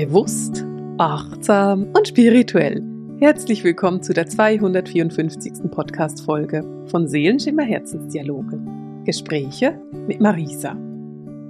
[0.00, 0.64] Bewusst,
[0.98, 2.84] achtsam und spirituell.
[3.18, 5.72] Herzlich willkommen zu der 254.
[5.72, 8.60] Podcast-Folge von Seelenschimmer Herzensdialoge.
[9.04, 10.76] Gespräche mit Marisa.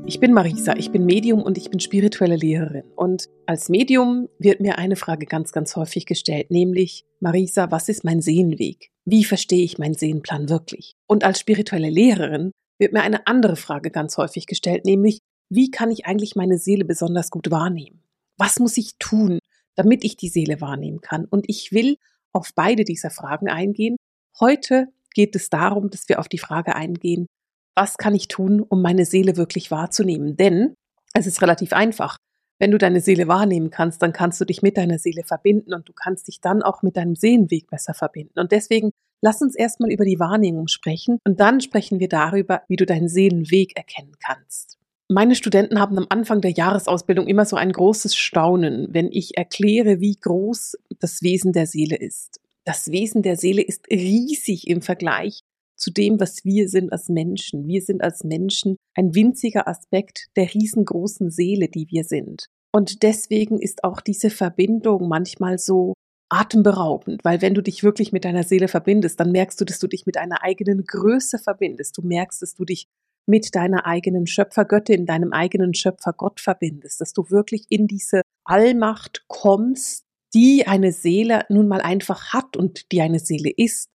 [0.06, 2.84] Ich bin Marisa, ich bin Medium und ich bin spirituelle Lehrerin.
[2.96, 8.02] Und als Medium wird mir eine Frage ganz, ganz häufig gestellt, nämlich, Marisa, was ist
[8.02, 8.88] mein Seelenweg?
[9.04, 10.94] Wie verstehe ich meinen Seelenplan wirklich?
[11.06, 15.18] Und als spirituelle Lehrerin wird mir eine andere Frage ganz häufig gestellt, nämlich,
[15.50, 18.00] wie kann ich eigentlich meine Seele besonders gut wahrnehmen?
[18.38, 19.40] Was muss ich tun,
[19.74, 21.24] damit ich die Seele wahrnehmen kann?
[21.26, 21.96] Und ich will
[22.32, 23.96] auf beide dieser Fragen eingehen.
[24.40, 27.26] Heute geht es darum, dass wir auf die Frage eingehen,
[27.74, 30.36] was kann ich tun, um meine Seele wirklich wahrzunehmen?
[30.36, 30.74] Denn
[31.14, 32.16] es ist relativ einfach.
[32.60, 35.88] Wenn du deine Seele wahrnehmen kannst, dann kannst du dich mit deiner Seele verbinden und
[35.88, 38.40] du kannst dich dann auch mit deinem Seelenweg besser verbinden.
[38.40, 42.76] Und deswegen lass uns erstmal über die Wahrnehmung sprechen und dann sprechen wir darüber, wie
[42.76, 44.77] du deinen Seelenweg erkennen kannst.
[45.10, 50.00] Meine Studenten haben am Anfang der Jahresausbildung immer so ein großes Staunen, wenn ich erkläre,
[50.00, 52.40] wie groß das Wesen der Seele ist.
[52.66, 55.40] Das Wesen der Seele ist riesig im Vergleich
[55.76, 57.66] zu dem, was wir sind als Menschen.
[57.66, 62.44] Wir sind als Menschen ein winziger Aspekt der riesengroßen Seele, die wir sind.
[62.70, 65.94] Und deswegen ist auch diese Verbindung manchmal so
[66.28, 69.86] atemberaubend, weil wenn du dich wirklich mit deiner Seele verbindest, dann merkst du, dass du
[69.86, 71.96] dich mit einer eigenen Größe verbindest.
[71.96, 72.88] Du merkst, dass du dich
[73.28, 80.04] mit deiner eigenen Schöpfergöttin, deinem eigenen Schöpfergott verbindest, dass du wirklich in diese Allmacht kommst,
[80.34, 83.90] die eine Seele nun mal einfach hat und die eine Seele ist.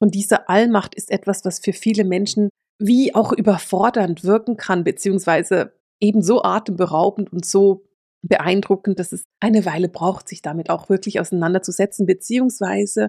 [0.00, 2.48] Und diese Allmacht ist etwas, was für viele Menschen
[2.78, 7.84] wie auch überfordernd wirken kann, beziehungsweise eben so atemberaubend und so
[8.22, 13.06] beeindruckend, dass es eine Weile braucht, sich damit auch wirklich auseinanderzusetzen, beziehungsweise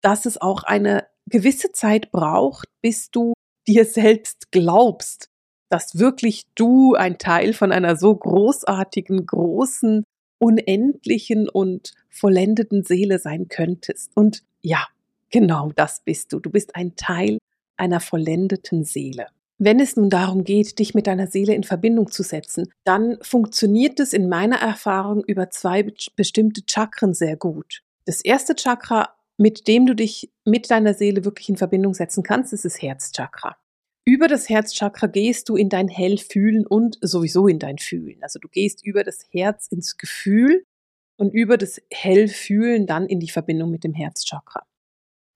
[0.00, 3.33] dass es auch eine gewisse Zeit braucht, bis du
[3.66, 5.28] dir selbst glaubst,
[5.70, 10.04] dass wirklich du ein Teil von einer so großartigen, großen,
[10.38, 14.10] unendlichen und vollendeten Seele sein könntest.
[14.14, 14.86] Und ja,
[15.30, 16.40] genau das bist du.
[16.40, 17.38] Du bist ein Teil
[17.76, 19.26] einer vollendeten Seele.
[19.58, 24.00] Wenn es nun darum geht, dich mit deiner Seele in Verbindung zu setzen, dann funktioniert
[24.00, 27.82] es in meiner Erfahrung über zwei bestimmte Chakren sehr gut.
[28.04, 32.52] Das erste Chakra mit dem du dich mit deiner Seele wirklich in Verbindung setzen kannst,
[32.52, 33.56] ist das Herzchakra.
[34.06, 38.22] Über das Herzchakra gehst du in dein Hellfühlen und sowieso in dein Fühlen.
[38.22, 40.64] Also du gehst über das Herz ins Gefühl
[41.16, 44.66] und über das Hellfühlen dann in die Verbindung mit dem Herzchakra.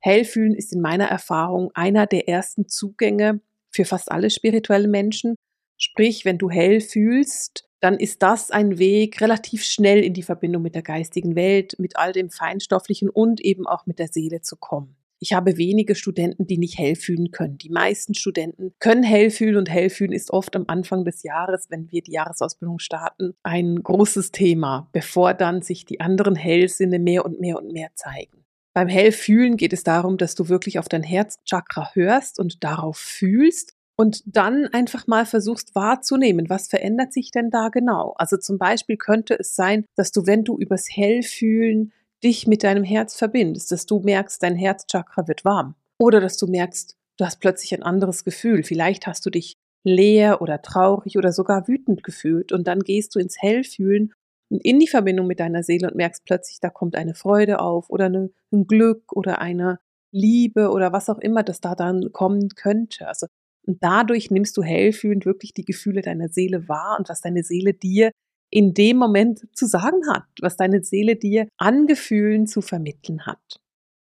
[0.00, 5.34] Hellfühlen ist in meiner Erfahrung einer der ersten Zugänge für fast alle spirituellen Menschen.
[5.78, 10.62] Sprich, wenn du hell fühlst, dann ist das ein Weg relativ schnell in die Verbindung
[10.62, 14.56] mit der geistigen Welt, mit all dem Feinstofflichen und eben auch mit der Seele zu
[14.56, 14.97] kommen.
[15.21, 17.59] Ich habe wenige Studenten, die nicht hell fühlen können.
[17.59, 21.66] Die meisten Studenten können hell fühlen und hell fühlen ist oft am Anfang des Jahres,
[21.71, 27.25] wenn wir die Jahresausbildung starten, ein großes Thema, bevor dann sich die anderen Hellsinne mehr
[27.25, 28.45] und mehr und mehr zeigen.
[28.75, 33.75] Beim Hellfühlen geht es darum, dass du wirklich auf dein Herzchakra hörst und darauf fühlst
[34.00, 38.14] und dann einfach mal versuchst wahrzunehmen, was verändert sich denn da genau.
[38.16, 41.92] Also zum Beispiel könnte es sein, dass du, wenn du übers Hellfühlen
[42.22, 45.75] dich mit deinem Herz verbindest, dass du merkst, dein Herzchakra wird warm.
[45.98, 48.62] Oder dass du merkst, du hast plötzlich ein anderes Gefühl.
[48.62, 49.54] Vielleicht hast du dich
[49.84, 54.12] leer oder traurig oder sogar wütend gefühlt und dann gehst du ins Hellfühlen
[54.48, 57.91] und in die Verbindung mit deiner Seele und merkst plötzlich, da kommt eine Freude auf
[57.91, 59.80] oder ein Glück oder eine
[60.12, 63.09] Liebe oder was auch immer das da dann kommen könnte.
[63.09, 63.26] Also
[63.68, 67.74] und dadurch nimmst du hellfühlend wirklich die Gefühle deiner Seele wahr und was deine Seele
[67.74, 68.10] dir
[68.50, 73.60] in dem Moment zu sagen hat, was deine Seele dir an Gefühlen zu vermitteln hat.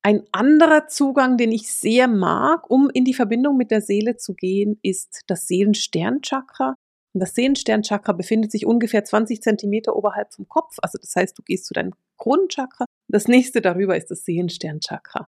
[0.03, 4.33] Ein anderer Zugang, den ich sehr mag, um in die Verbindung mit der Seele zu
[4.33, 6.75] gehen, ist das Seelensternchakra.
[7.13, 10.77] Und das Seelensternchakra befindet sich ungefähr 20 Zentimeter oberhalb vom Kopf.
[10.81, 12.87] Also das heißt, du gehst zu deinem Kronenchakra.
[13.09, 15.27] Das nächste darüber ist das Seelensternchakra.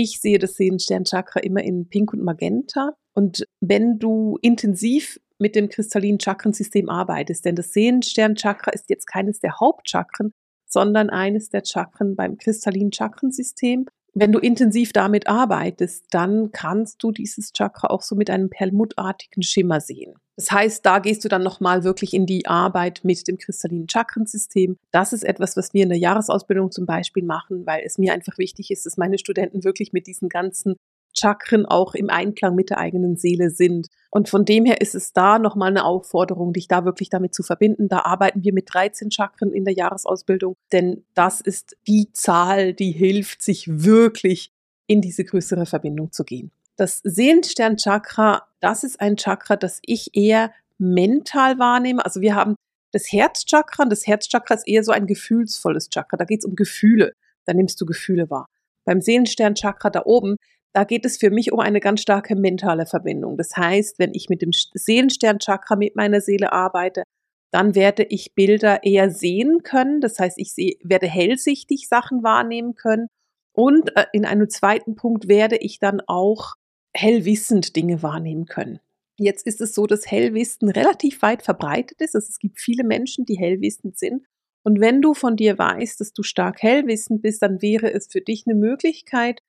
[0.00, 2.92] Ich sehe das Seelensternchakra immer in Pink und Magenta.
[3.14, 9.40] Und wenn du intensiv mit dem kristallinen Chakrensystem arbeitest, denn das Seelensternchakra ist jetzt keines
[9.40, 10.32] der Hauptchakren,
[10.68, 13.86] sondern eines der Chakren beim kristallinen Chakrensystem.
[14.20, 19.44] Wenn du intensiv damit arbeitest, dann kannst du dieses Chakra auch so mit einem perlmuttartigen
[19.44, 20.14] Schimmer sehen.
[20.34, 24.76] Das heißt, da gehst du dann nochmal wirklich in die Arbeit mit dem kristallinen Chakrensystem.
[24.90, 28.38] Das ist etwas, was wir in der Jahresausbildung zum Beispiel machen, weil es mir einfach
[28.38, 30.74] wichtig ist, dass meine Studenten wirklich mit diesen ganzen
[31.16, 33.88] Chakren auch im Einklang mit der eigenen Seele sind.
[34.10, 37.42] Und von dem her ist es da nochmal eine Aufforderung, dich da wirklich damit zu
[37.42, 37.88] verbinden.
[37.88, 42.92] Da arbeiten wir mit 13 Chakren in der Jahresausbildung, denn das ist die Zahl, die
[42.92, 44.52] hilft, sich wirklich
[44.86, 46.50] in diese größere Verbindung zu gehen.
[46.76, 52.04] Das Seelenstern-Chakra, das ist ein Chakra, das ich eher mental wahrnehme.
[52.04, 52.54] Also wir haben
[52.92, 53.84] das Herzchakra.
[53.84, 56.16] Und das Herzchakra ist eher so ein gefühlsvolles Chakra.
[56.16, 57.12] Da geht es um Gefühle.
[57.44, 58.46] Da nimmst du Gefühle wahr.
[58.84, 60.36] Beim Seelensternchakra da oben,
[60.74, 63.36] da geht es für mich um eine ganz starke mentale Verbindung.
[63.36, 67.02] Das heißt, wenn ich mit dem Seelensternchakra mit meiner Seele arbeite,
[67.50, 70.00] dann werde ich Bilder eher sehen können.
[70.00, 73.08] Das heißt, ich seh, werde hellsichtig Sachen wahrnehmen können.
[73.54, 76.54] Und äh, in einem zweiten Punkt werde ich dann auch
[76.94, 78.80] hellwissend Dinge wahrnehmen können.
[79.18, 82.14] Jetzt ist es so, dass Hellwissen relativ weit verbreitet ist.
[82.14, 84.24] Also es gibt viele Menschen, die hellwissend sind.
[84.64, 88.20] Und wenn du von dir weißt, dass du stark hellwissend bist, dann wäre es für
[88.20, 89.40] dich eine Möglichkeit,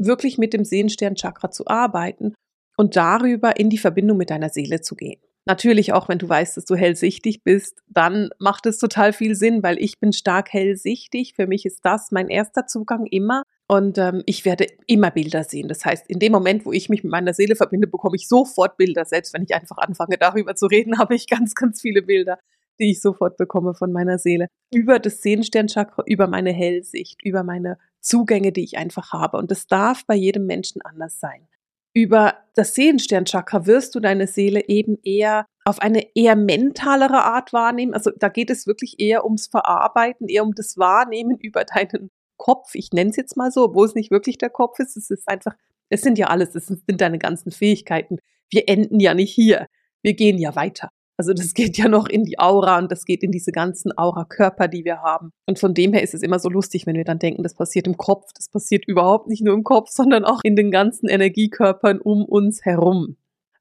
[0.00, 2.34] wirklich mit dem Sehensternchakra zu arbeiten
[2.76, 5.20] und darüber in die Verbindung mit deiner Seele zu gehen.
[5.46, 9.62] Natürlich auch, wenn du weißt, dass du hellsichtig bist, dann macht es total viel Sinn,
[9.62, 11.34] weil ich bin stark hellsichtig.
[11.34, 13.42] Für mich ist das mein erster Zugang immer.
[13.66, 15.68] Und ähm, ich werde immer Bilder sehen.
[15.68, 18.76] Das heißt, in dem Moment, wo ich mich mit meiner Seele verbinde, bekomme ich sofort
[18.76, 19.04] Bilder.
[19.04, 22.38] Selbst wenn ich einfach anfange, darüber zu reden, habe ich ganz, ganz viele Bilder,
[22.78, 24.48] die ich sofort bekomme von meiner Seele.
[24.72, 29.36] Über das Sehensternchakra, über meine Hellsicht, über meine Zugänge, die ich einfach habe.
[29.36, 31.48] Und das darf bei jedem Menschen anders sein.
[31.92, 37.94] Über das Seelensternchakra wirst du deine Seele eben eher auf eine eher mentalere Art wahrnehmen.
[37.94, 42.74] Also da geht es wirklich eher ums Verarbeiten, eher um das Wahrnehmen über deinen Kopf.
[42.74, 44.96] Ich nenne es jetzt mal so, obwohl es nicht wirklich der Kopf ist.
[44.96, 45.54] Es ist einfach,
[45.88, 48.18] es sind ja alles, es sind deine ganzen Fähigkeiten.
[48.50, 49.66] Wir enden ja nicht hier.
[50.02, 50.90] Wir gehen ja weiter.
[51.20, 54.68] Also das geht ja noch in die Aura und das geht in diese ganzen Aura-Körper,
[54.68, 55.34] die wir haben.
[55.44, 57.86] Und von dem her ist es immer so lustig, wenn wir dann denken, das passiert
[57.86, 58.30] im Kopf.
[58.34, 62.64] Das passiert überhaupt nicht nur im Kopf, sondern auch in den ganzen Energiekörpern um uns
[62.64, 63.18] herum.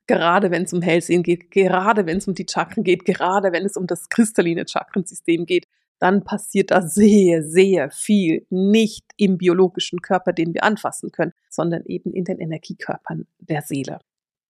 [0.07, 3.65] Gerade wenn es um Hellsehen geht, gerade wenn es um die Chakren geht, gerade wenn
[3.65, 5.65] es um das kristalline Chakrensystem geht,
[5.99, 11.83] dann passiert da sehr, sehr viel nicht im biologischen Körper, den wir anfassen können, sondern
[11.87, 13.99] eben in den Energiekörpern der Seele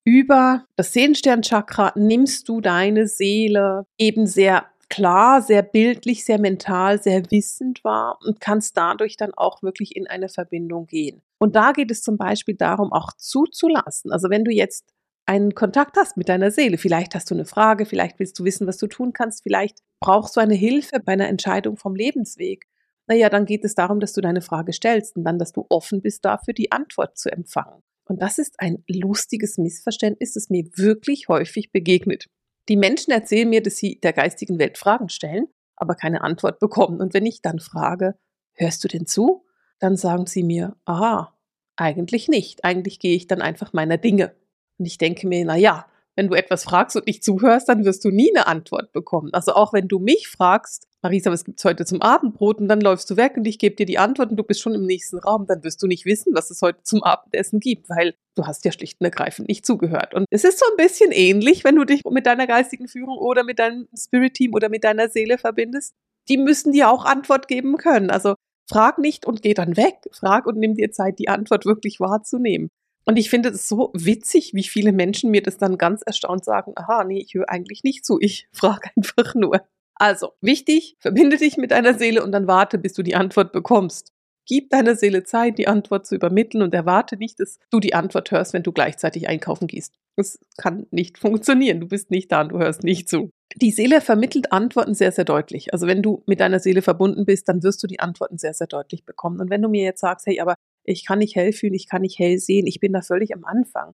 [0.05, 7.29] über das Sehensternchakra nimmst du deine Seele eben sehr klar, sehr bildlich, sehr mental, sehr
[7.31, 11.21] wissend wahr und kannst dadurch dann auch wirklich in eine Verbindung gehen.
[11.37, 14.11] Und da geht es zum Beispiel darum, auch zuzulassen.
[14.11, 14.91] Also wenn du jetzt
[15.25, 18.65] einen Kontakt hast mit deiner Seele, vielleicht hast du eine Frage, vielleicht willst du wissen,
[18.65, 22.65] was du tun kannst, vielleicht brauchst du eine Hilfe bei einer Entscheidung vom Lebensweg.
[23.05, 26.01] Naja, dann geht es darum, dass du deine Frage stellst und dann, dass du offen
[26.01, 27.83] bist dafür, die Antwort zu empfangen.
[28.09, 32.25] Und das ist ein lustiges Missverständnis, das mir wirklich häufig begegnet.
[32.67, 35.45] Die Menschen erzählen mir, dass sie der geistigen Welt Fragen stellen,
[35.75, 37.01] aber keine Antwort bekommen.
[37.01, 38.15] Und wenn ich dann frage,
[38.53, 39.45] hörst du denn zu?
[39.77, 41.27] Dann sagen sie mir, ah,
[41.75, 42.65] eigentlich nicht.
[42.65, 44.35] Eigentlich gehe ich dann einfach meiner Dinge.
[44.79, 45.85] Und ich denke mir, na ja,
[46.15, 49.33] wenn du etwas fragst und nicht zuhörst, dann wirst du nie eine Antwort bekommen.
[49.33, 52.59] Also auch wenn du mich fragst, Marisa, was gibt's heute zum Abendbrot?
[52.59, 54.73] Und dann läufst du weg und ich gebe dir die Antwort und du bist schon
[54.73, 58.15] im nächsten Raum, dann wirst du nicht wissen, was es heute zum Abendessen gibt, weil
[58.35, 60.13] du hast ja schlicht und ergreifend nicht zugehört.
[60.13, 63.43] Und es ist so ein bisschen ähnlich, wenn du dich mit deiner geistigen Führung oder
[63.43, 65.93] mit deinem Spirit-Team oder mit deiner Seele verbindest.
[66.27, 68.11] Die müssen dir auch Antwort geben können.
[68.11, 68.35] Also
[68.69, 69.95] frag nicht und geh dann weg.
[70.11, 72.69] Frag und nimm dir Zeit, die Antwort wirklich wahrzunehmen.
[73.09, 76.73] Und ich finde es so witzig, wie viele Menschen mir das dann ganz erstaunt sagen,
[76.75, 79.63] aha, nee, ich höre eigentlich nicht zu, ich frage einfach nur.
[79.95, 84.13] Also, wichtig, verbinde dich mit deiner Seele und dann warte, bis du die Antwort bekommst.
[84.45, 88.29] Gib deiner Seele Zeit, die Antwort zu übermitteln und erwarte nicht, dass du die Antwort
[88.29, 89.95] hörst, wenn du gleichzeitig einkaufen gehst.
[90.15, 91.79] Das kann nicht funktionieren.
[91.79, 93.31] Du bist nicht da und du hörst nicht zu.
[93.55, 95.73] Die Seele vermittelt Antworten sehr, sehr deutlich.
[95.73, 98.67] Also wenn du mit deiner Seele verbunden bist, dann wirst du die Antworten sehr, sehr
[98.67, 99.39] deutlich bekommen.
[99.39, 102.01] Und wenn du mir jetzt sagst, hey, aber ich kann nicht hell fühlen, ich kann
[102.01, 103.93] nicht hell sehen, ich bin da völlig am Anfang.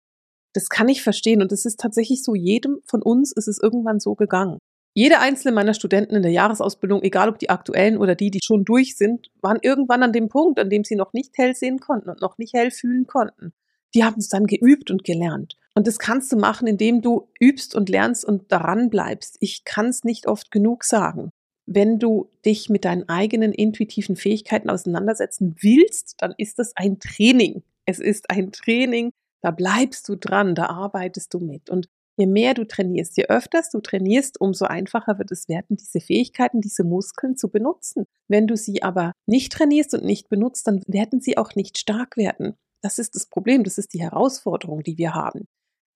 [0.54, 4.00] Das kann ich verstehen und es ist tatsächlich so, jedem von uns ist es irgendwann
[4.00, 4.60] so gegangen.
[4.98, 8.64] Jede einzelne meiner Studenten in der Jahresausbildung, egal ob die aktuellen oder die, die schon
[8.64, 12.10] durch sind, waren irgendwann an dem Punkt, an dem sie noch nicht hell sehen konnten
[12.10, 13.52] und noch nicht hell fühlen konnten.
[13.94, 15.58] Die haben es dann geübt und gelernt.
[15.74, 19.36] Und das kannst du machen, indem du übst und lernst und daran bleibst.
[19.42, 21.32] Ich kann es nicht oft genug sagen.
[21.66, 27.64] Wenn du dich mit deinen eigenen intuitiven Fähigkeiten auseinandersetzen willst, dann ist das ein Training.
[27.86, 31.70] Es ist ein Training, da bleibst du dran, da arbeitest du mit.
[31.70, 36.00] Und je mehr du trainierst, je öfters du trainierst, umso einfacher wird es werden, diese
[36.00, 38.06] Fähigkeiten, diese Muskeln zu benutzen.
[38.28, 42.18] Wenn du sie aber nicht trainierst und nicht benutzt, dann werden sie auch nicht stark
[42.18, 42.56] werden.
[42.82, 45.48] Das ist das Problem, das ist die Herausforderung, die wir haben.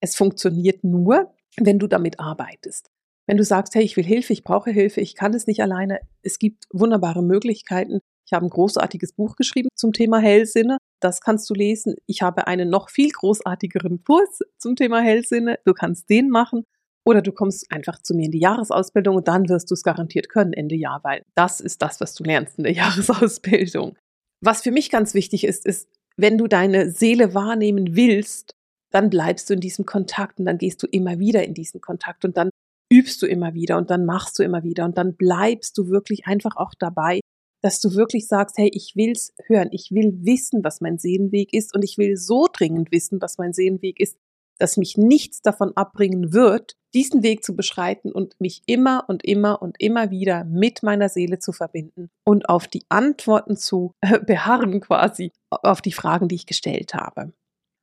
[0.01, 2.89] Es funktioniert nur, wenn du damit arbeitest.
[3.29, 5.99] Wenn du sagst, hey, ich will Hilfe, ich brauche Hilfe, ich kann es nicht alleine,
[6.23, 7.99] es gibt wunderbare Möglichkeiten.
[8.25, 10.79] Ich habe ein großartiges Buch geschrieben zum Thema Hellsinne.
[10.99, 11.93] Das kannst du lesen.
[12.07, 15.59] Ich habe einen noch viel großartigeren Kurs zum Thema Hellsinne.
[15.63, 16.63] Du kannst den machen.
[17.05, 20.27] Oder du kommst einfach zu mir in die Jahresausbildung und dann wirst du es garantiert
[20.27, 23.95] können Ende Jahr, weil das ist das, was du lernst in der Jahresausbildung.
[24.41, 28.55] Was für mich ganz wichtig ist, ist, wenn du deine Seele wahrnehmen willst,
[28.91, 32.25] dann bleibst du in diesem Kontakt und dann gehst du immer wieder in diesen Kontakt
[32.25, 32.49] und dann
[32.91, 36.25] übst du immer wieder und dann machst du immer wieder und dann bleibst du wirklich
[36.25, 37.19] einfach auch dabei,
[37.61, 41.75] dass du wirklich sagst, hey, ich will's hören, ich will wissen, was mein Seelenweg ist
[41.75, 44.17] und ich will so dringend wissen, was mein Seelenweg ist,
[44.59, 49.61] dass mich nichts davon abbringen wird, diesen Weg zu beschreiten und mich immer und immer
[49.61, 54.81] und immer wieder mit meiner Seele zu verbinden und auf die Antworten zu äh, beharren
[54.81, 57.33] quasi, auf die Fragen, die ich gestellt habe.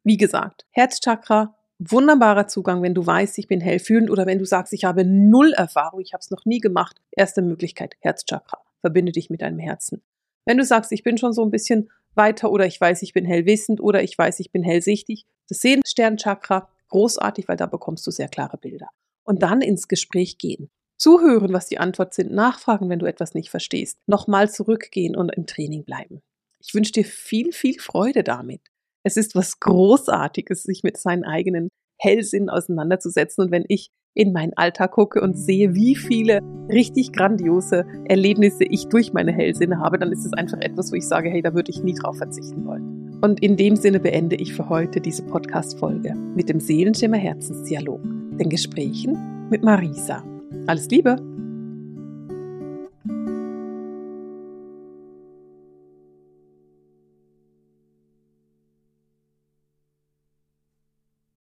[0.04, 4.72] Wie gesagt, Herzchakra, wunderbarer Zugang, wenn du weißt, ich bin hellfühlend oder wenn du sagst,
[4.72, 7.00] ich habe null Erfahrung, ich habe es noch nie gemacht.
[7.10, 8.58] Erste Möglichkeit, Herzchakra.
[8.80, 10.02] Verbinde dich mit deinem Herzen.
[10.44, 13.24] Wenn du sagst, ich bin schon so ein bisschen weiter oder ich weiß, ich bin
[13.24, 18.28] hellwissend oder ich weiß, ich bin hellsichtig, das Sehensternchakra, großartig, weil da bekommst du sehr
[18.28, 18.88] klare Bilder.
[19.24, 20.70] Und dann ins Gespräch gehen.
[20.98, 25.46] Zuhören, was die Antwort sind, nachfragen, wenn du etwas nicht verstehst, nochmal zurückgehen und im
[25.46, 26.22] Training bleiben.
[26.64, 28.62] Ich wünsche dir viel, viel Freude damit.
[29.06, 33.44] Es ist was Großartiges, sich mit seinen eigenen Hellsinn auseinanderzusetzen.
[33.44, 38.88] Und wenn ich in meinen Alltag gucke und sehe, wie viele richtig grandiose Erlebnisse ich
[38.88, 41.70] durch meine Hellsinne habe, dann ist es einfach etwas, wo ich sage, hey, da würde
[41.70, 43.16] ich nie drauf verzichten wollen.
[43.22, 48.48] Und in dem Sinne beende ich für heute diese Podcast-Folge mit dem Seelenschimmer Herzensdialog, den
[48.48, 50.24] Gesprächen mit Marisa.
[50.66, 51.35] Alles Liebe!